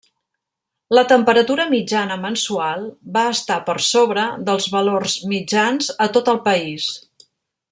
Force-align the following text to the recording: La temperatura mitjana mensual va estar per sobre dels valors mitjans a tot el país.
La 0.99 1.01
temperatura 1.09 1.65
mitjana 1.73 2.17
mensual 2.23 2.87
va 3.17 3.25
estar 3.35 3.59
per 3.67 3.77
sobre 3.89 4.25
dels 4.49 4.67
valors 4.77 5.19
mitjans 5.35 5.95
a 6.07 6.09
tot 6.17 6.33
el 6.35 6.41
país. 6.49 6.89